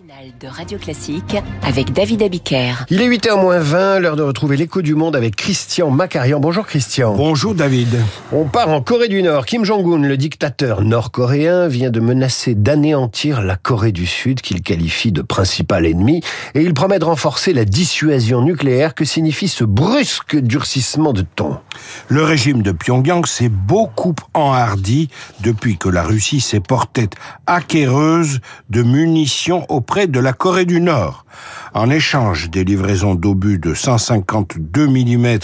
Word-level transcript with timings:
matinale 0.00 0.32
de 0.40 0.46
Radio 0.46 0.78
Classique 0.78 1.36
avec 1.62 1.92
David 1.92 2.22
Abiker. 2.22 2.84
Il 2.90 3.00
est 3.00 3.08
8h20, 3.08 3.98
l'heure 3.98 4.16
de 4.16 4.22
retrouver 4.22 4.56
l'écho 4.56 4.82
du 4.82 4.94
monde 4.94 5.16
avec 5.16 5.36
Christian 5.36 5.90
Macarian. 5.90 6.38
Bonjour 6.38 6.66
Christian. 6.66 7.14
Bonjour 7.14 7.54
David. 7.54 7.88
On 8.32 8.44
part 8.44 8.68
en 8.68 8.82
Corée 8.82 9.08
du 9.08 9.22
Nord. 9.22 9.46
Kim 9.46 9.64
Jong-un, 9.64 10.06
le 10.06 10.16
dictateur 10.16 10.82
nord-coréen, 10.82 11.68
vient 11.68 11.90
de 11.90 12.00
menacer 12.00 12.54
d'anéantir 12.54 13.42
la 13.42 13.56
Corée 13.56 13.92
du 13.92 14.06
Sud 14.06 14.40
qu'il 14.40 14.62
qualifie 14.62 15.12
de 15.12 15.22
principal 15.22 15.86
ennemi 15.86 16.22
et 16.54 16.62
il 16.62 16.74
promet 16.74 16.98
de 16.98 17.04
renforcer 17.04 17.52
la 17.52 17.64
dissuasion 17.64 18.42
nucléaire 18.42 18.94
que 18.94 19.04
signifie 19.04 19.48
ce 19.48 19.64
brusque 19.64 20.36
durcissement 20.36 21.12
de 21.12 21.22
ton? 21.22 21.58
Le 22.08 22.22
régime 22.22 22.62
de 22.62 22.72
Pyongyang 22.72 23.26
s'est 23.26 23.48
beaucoup 23.48 24.14
enhardi 24.34 25.08
depuis 25.40 25.78
que 25.78 25.88
la 25.88 26.02
Russie 26.02 26.40
s'est 26.40 26.60
portée 26.60 27.08
acquéreuse 27.46 28.40
de 28.68 28.82
munitions 28.82 29.64
auprès 29.90 30.06
de 30.06 30.20
la 30.20 30.32
Corée 30.32 30.66
du 30.66 30.80
Nord. 30.80 31.24
En 31.72 31.88
échange 31.88 32.50
des 32.50 32.64
livraisons 32.64 33.14
d'obus 33.14 33.58
de 33.58 33.74
152 33.74 34.86
mm 34.86 35.38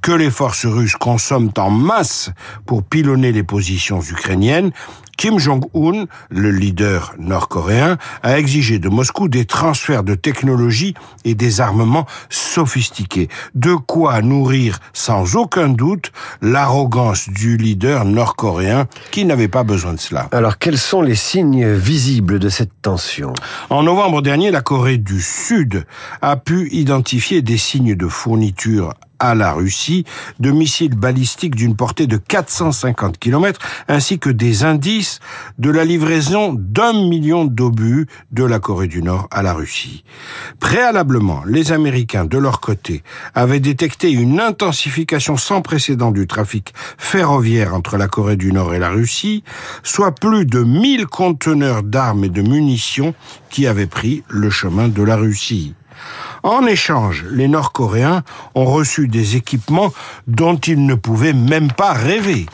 que 0.00 0.12
les 0.12 0.30
forces 0.30 0.66
russes 0.66 0.96
consomment 0.96 1.52
en 1.58 1.70
masse 1.70 2.30
pour 2.64 2.82
pilonner 2.82 3.32
les 3.32 3.42
positions 3.42 4.00
ukrainiennes, 4.00 4.72
Kim 5.16 5.38
Jong-un, 5.38 6.04
le 6.28 6.50
leader 6.50 7.14
nord-coréen, 7.18 7.96
a 8.22 8.38
exigé 8.38 8.78
de 8.78 8.90
Moscou 8.90 9.28
des 9.28 9.46
transferts 9.46 10.02
de 10.02 10.14
technologies 10.14 10.94
et 11.24 11.34
des 11.34 11.62
armements 11.62 12.06
sophistiqués. 12.28 13.28
De 13.54 13.74
quoi 13.74 14.20
nourrir 14.20 14.78
sans 14.92 15.36
aucun 15.36 15.68
doute 15.68 16.12
l'arrogance 16.42 17.30
du 17.30 17.56
leader 17.56 18.04
nord-coréen 18.04 18.88
qui 19.10 19.24
n'avait 19.24 19.48
pas 19.48 19.64
besoin 19.64 19.94
de 19.94 20.00
cela. 20.00 20.28
Alors 20.32 20.58
quels 20.58 20.78
sont 20.78 21.00
les 21.00 21.14
signes 21.14 21.72
visibles 21.72 22.38
de 22.38 22.50
cette 22.50 22.82
tension? 22.82 23.32
En 23.70 23.82
novembre 23.82 24.20
dernier, 24.20 24.50
la 24.50 24.60
Corée 24.60 24.98
du 24.98 25.22
Sud 25.22 25.65
a 26.22 26.36
pu 26.36 26.68
identifier 26.72 27.42
des 27.42 27.58
signes 27.58 27.94
de 27.94 28.08
fourniture 28.08 28.94
à 29.18 29.34
la 29.34 29.52
Russie 29.52 30.04
de 30.40 30.50
missiles 30.50 30.94
balistiques 30.94 31.54
d'une 31.54 31.76
portée 31.76 32.06
de 32.06 32.16
450 32.16 33.18
km 33.18 33.60
ainsi 33.88 34.18
que 34.18 34.30
des 34.30 34.64
indices 34.64 35.20
de 35.58 35.70
la 35.70 35.84
livraison 35.84 36.54
d'un 36.56 36.92
million 36.92 37.44
d'obus 37.44 38.06
de 38.32 38.44
la 38.44 38.58
Corée 38.58 38.88
du 38.88 39.02
Nord 39.02 39.28
à 39.30 39.42
la 39.42 39.52
Russie. 39.52 40.04
Préalablement, 40.60 41.42
les 41.46 41.72
Américains, 41.72 42.24
de 42.24 42.38
leur 42.38 42.60
côté, 42.60 43.02
avaient 43.34 43.60
détecté 43.60 44.10
une 44.10 44.40
intensification 44.40 45.36
sans 45.36 45.62
précédent 45.62 46.10
du 46.10 46.26
trafic 46.26 46.72
ferroviaire 46.98 47.74
entre 47.74 47.96
la 47.96 48.08
Corée 48.08 48.36
du 48.36 48.52
Nord 48.52 48.74
et 48.74 48.78
la 48.78 48.90
Russie, 48.90 49.44
soit 49.82 50.12
plus 50.12 50.46
de 50.46 50.62
1000 50.62 51.06
conteneurs 51.06 51.82
d'armes 51.82 52.24
et 52.24 52.28
de 52.28 52.42
munitions 52.42 53.14
qui 53.50 53.66
avaient 53.66 53.86
pris 53.86 54.22
le 54.28 54.50
chemin 54.50 54.88
de 54.88 55.02
la 55.02 55.16
Russie. 55.16 55.74
En 56.42 56.66
échange, 56.66 57.24
les 57.30 57.48
Nord-Coréens 57.48 58.22
ont 58.54 58.66
reçu 58.66 59.08
des 59.08 59.36
équipements 59.36 59.92
dont 60.26 60.56
ils 60.56 60.84
ne 60.84 60.94
pouvaient 60.94 61.32
même 61.32 61.72
pas 61.72 61.92
rêver. 61.92 62.46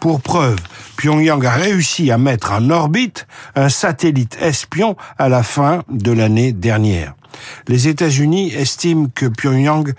Pour 0.00 0.20
preuve, 0.20 0.58
Pyongyang 0.96 1.44
a 1.44 1.52
réussi 1.52 2.10
à 2.10 2.18
mettre 2.18 2.52
en 2.52 2.70
orbite 2.70 3.26
un 3.54 3.68
satellite 3.68 4.38
espion 4.40 4.96
à 5.18 5.28
la 5.28 5.42
fin 5.42 5.82
de 5.88 6.12
l'année 6.12 6.52
dernière. 6.52 7.14
Les 7.66 7.88
États-Unis 7.88 8.52
estiment 8.54 9.08
que 9.14 9.26
Pyongyang 9.26 9.92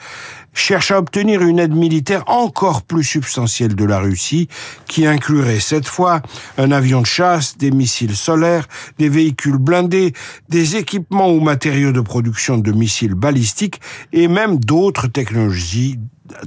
cherche 0.54 0.92
à 0.92 0.98
obtenir 0.98 1.42
une 1.42 1.60
aide 1.60 1.76
militaire 1.76 2.24
encore 2.28 2.82
plus 2.82 3.04
substantielle 3.04 3.76
de 3.76 3.86
la 3.86 4.00
Russie, 4.00 4.48
qui 4.88 5.06
inclurait 5.06 5.60
cette 5.60 5.88
fois 5.88 6.22
un 6.58 6.72
avion 6.72 7.02
de 7.02 7.06
chasse, 7.06 7.58
des 7.58 7.72
missiles 7.72 8.16
solaires, 8.16 8.68
des 8.98 9.10
véhicules 9.10 9.58
blindés, 9.58 10.14
des 10.50 10.76
équipements 10.76 11.30
ou 11.30 11.40
matériaux 11.40 11.92
de 11.92 12.02
production 12.02 12.58
de 12.58 12.72
missiles 12.72 13.16
balistiques 13.16 13.80
et 14.12 14.28
même 14.28 14.60
d'autres 14.60 15.08
technologies 15.08 16.00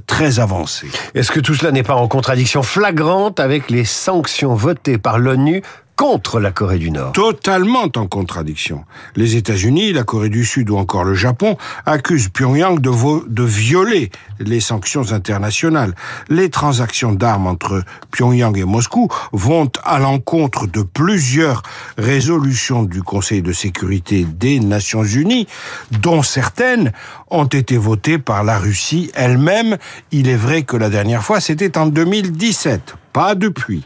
très 0.07 0.39
avancées. 0.39 0.87
Est-ce 1.13 1.31
que 1.31 1.39
tout 1.39 1.55
cela 1.55 1.71
n'est 1.71 1.83
pas 1.83 1.95
en 1.95 2.07
contradiction 2.07 2.63
flagrante 2.63 3.39
avec 3.39 3.69
les 3.69 3.85
sanctions 3.85 4.55
votées 4.55 4.97
par 4.97 5.19
l'ONU 5.19 5.61
contre 6.03 6.41
la 6.41 6.51
Corée 6.51 6.79
du 6.79 6.91
Nord. 6.91 7.13
Totalement 7.13 7.87
en 7.95 8.07
contradiction. 8.07 8.83
Les 9.15 9.37
États-Unis, 9.37 9.93
la 9.93 10.03
Corée 10.03 10.27
du 10.27 10.43
Sud 10.43 10.69
ou 10.69 10.75
encore 10.75 11.05
le 11.05 11.13
Japon 11.13 11.55
accusent 11.85 12.27
Pyongyang 12.27 12.81
de, 12.81 12.91
de 13.29 13.43
violer 13.43 14.11
les 14.37 14.59
sanctions 14.59 15.13
internationales. 15.13 15.95
Les 16.27 16.49
transactions 16.49 17.13
d'armes 17.13 17.47
entre 17.47 17.83
Pyongyang 18.11 18.57
et 18.57 18.65
Moscou 18.65 19.07
vont 19.31 19.71
à 19.85 19.97
l'encontre 19.97 20.67
de 20.67 20.81
plusieurs 20.81 21.63
résolutions 21.97 22.83
du 22.83 23.01
Conseil 23.01 23.41
de 23.41 23.53
sécurité 23.53 24.25
des 24.25 24.59
Nations 24.59 25.05
Unies, 25.05 25.47
dont 26.01 26.21
certaines 26.21 26.91
ont 27.29 27.45
été 27.45 27.77
votées 27.77 28.17
par 28.17 28.43
la 28.43 28.59
Russie 28.59 29.09
elle-même. 29.15 29.77
Il 30.11 30.27
est 30.27 30.35
vrai 30.35 30.63
que 30.63 30.75
la 30.75 30.89
dernière 30.89 31.23
fois, 31.23 31.39
c'était 31.39 31.77
en 31.77 31.85
2017, 31.85 32.95
pas 33.13 33.35
depuis. 33.35 33.85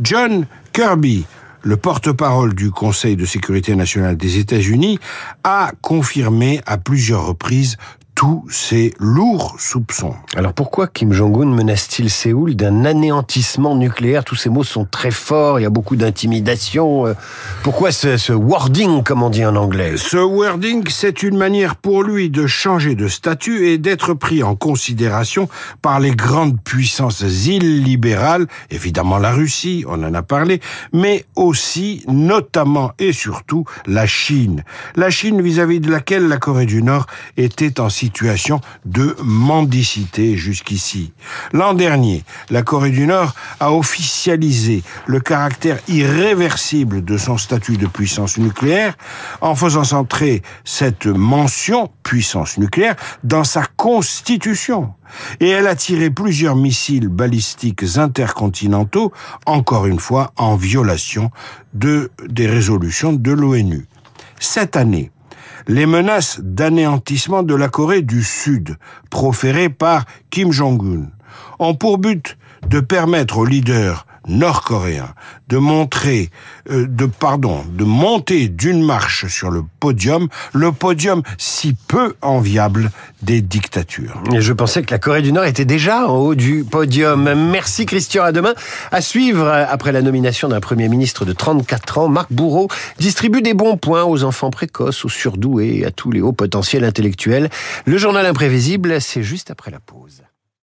John 0.00 0.46
Kirby, 0.72 1.24
le 1.62 1.76
porte-parole 1.76 2.54
du 2.54 2.70
Conseil 2.70 3.16
de 3.16 3.24
sécurité 3.24 3.74
nationale 3.74 4.16
des 4.16 4.38
États-Unis, 4.38 4.98
a 5.44 5.72
confirmé 5.80 6.60
à 6.66 6.78
plusieurs 6.78 7.26
reprises 7.26 7.76
tous 8.14 8.44
ces 8.48 8.94
lourds 8.98 9.56
soupçons. 9.58 10.14
Alors 10.36 10.52
pourquoi 10.52 10.86
Kim 10.86 11.12
Jong-un 11.12 11.46
menace-t-il 11.46 12.10
Séoul 12.10 12.54
d'un 12.54 12.84
anéantissement 12.84 13.74
nucléaire 13.74 14.24
Tous 14.24 14.36
ces 14.36 14.48
mots 14.48 14.64
sont 14.64 14.84
très 14.84 15.10
forts, 15.10 15.58
il 15.58 15.64
y 15.64 15.66
a 15.66 15.70
beaucoup 15.70 15.96
d'intimidation. 15.96 17.06
Euh, 17.06 17.14
pourquoi 17.62 17.92
ce, 17.92 18.16
ce, 18.16 18.32
wording, 18.32 19.02
comme 19.02 19.22
on 19.22 19.30
dit 19.30 19.44
en 19.44 19.56
anglais? 19.56 19.96
Ce 19.96 20.16
wording, 20.16 20.84
c'est 20.88 21.22
une 21.22 21.36
manière 21.36 21.76
pour 21.76 22.04
lui 22.04 22.30
de 22.30 22.46
changer 22.46 22.94
de 22.94 23.08
statut 23.08 23.66
et 23.66 23.78
d'être 23.78 24.14
pris 24.14 24.42
en 24.42 24.54
considération 24.54 25.48
par 25.82 25.98
les 25.98 26.14
grandes 26.14 26.60
puissances 26.60 27.22
illibérales, 27.46 28.46
évidemment 28.70 29.18
la 29.18 29.32
Russie, 29.32 29.84
on 29.88 30.02
en 30.04 30.14
a 30.14 30.22
parlé, 30.22 30.60
mais 30.92 31.24
aussi, 31.34 32.04
notamment 32.06 32.92
et 32.98 33.12
surtout, 33.12 33.64
la 33.86 34.06
Chine. 34.06 34.64
La 34.94 35.10
Chine 35.10 35.42
vis-à-vis 35.42 35.78
-vis 35.78 35.86
de 35.86 35.90
laquelle 35.90 36.28
la 36.28 36.36
Corée 36.36 36.66
du 36.66 36.82
Nord 36.82 37.06
était 37.36 37.80
en 37.80 37.88
situation 37.88 38.03
de 38.84 39.16
mendicité 39.22 40.36
jusqu'ici. 40.36 41.12
L'an 41.52 41.74
dernier, 41.74 42.24
la 42.50 42.62
Corée 42.62 42.90
du 42.90 43.06
Nord 43.06 43.34
a 43.60 43.72
officialisé 43.72 44.82
le 45.06 45.20
caractère 45.20 45.78
irréversible 45.88 47.04
de 47.04 47.16
son 47.16 47.38
statut 47.38 47.76
de 47.76 47.86
puissance 47.86 48.38
nucléaire 48.38 48.96
en 49.40 49.54
faisant 49.54 49.84
centrer 49.84 50.42
cette 50.64 51.06
mention 51.06 51.90
puissance 52.02 52.58
nucléaire 52.58 52.96
dans 53.22 53.44
sa 53.44 53.64
constitution. 53.76 54.92
Et 55.40 55.48
elle 55.48 55.66
a 55.66 55.76
tiré 55.76 56.10
plusieurs 56.10 56.56
missiles 56.56 57.08
balistiques 57.08 57.96
intercontinentaux, 57.96 59.12
encore 59.46 59.86
une 59.86 60.00
fois 60.00 60.32
en 60.36 60.56
violation 60.56 61.30
de, 61.72 62.10
des 62.28 62.46
résolutions 62.46 63.12
de 63.12 63.32
l'ONU. 63.32 63.86
Cette 64.40 64.76
année, 64.76 65.10
les 65.66 65.86
menaces 65.86 66.40
d'anéantissement 66.42 67.42
de 67.42 67.54
la 67.54 67.68
Corée 67.68 68.02
du 68.02 68.22
Sud, 68.22 68.76
proférées 69.10 69.68
par 69.68 70.04
Kim 70.30 70.52
Jong-un, 70.52 71.06
ont 71.58 71.74
pour 71.74 71.98
but 71.98 72.36
de 72.68 72.80
permettre 72.80 73.38
aux 73.38 73.44
leaders 73.44 74.06
nord-coréens 74.26 75.14
de 75.48 75.58
montrer, 75.58 76.30
euh, 76.70 76.86
de 76.88 77.06
pardon, 77.06 77.64
de 77.68 77.84
monter 77.84 78.48
d'une 78.48 78.82
marche 78.82 79.26
sur 79.26 79.50
le 79.50 79.62
podium, 79.80 80.28
le 80.52 80.72
podium 80.72 81.22
si 81.38 81.74
peu 81.74 82.14
enviable 82.22 82.90
des 83.22 83.40
dictatures. 83.40 84.22
Et 84.32 84.40
je 84.40 84.52
pensais 84.52 84.82
que 84.82 84.90
la 84.90 84.98
Corée 84.98 85.22
du 85.22 85.32
Nord 85.32 85.44
était 85.44 85.64
déjà 85.64 86.08
en 86.08 86.16
haut 86.16 86.34
du 86.34 86.64
podium. 86.64 87.32
Merci 87.50 87.86
Christian, 87.86 88.24
à 88.24 88.32
demain. 88.32 88.54
À 88.90 89.00
suivre, 89.00 89.46
après 89.46 89.92
la 89.92 90.02
nomination 90.02 90.48
d'un 90.48 90.60
Premier 90.60 90.88
ministre 90.88 91.24
de 91.24 91.32
34 91.32 91.98
ans, 91.98 92.08
Marc 92.08 92.32
Bourreau 92.32 92.68
distribue 92.98 93.42
des 93.42 93.54
bons 93.54 93.76
points 93.76 94.04
aux 94.04 94.24
enfants 94.24 94.50
précoces, 94.50 95.04
aux 95.04 95.08
surdoués, 95.08 95.84
à 95.84 95.90
tous 95.90 96.10
les 96.10 96.20
hauts 96.20 96.32
potentiels 96.32 96.84
intellectuels. 96.84 97.50
Le 97.84 97.98
journal 97.98 98.26
imprévisible, 98.26 99.00
c'est 99.00 99.22
juste 99.22 99.50
après 99.50 99.70
la 99.70 99.80
pause. 99.80 100.22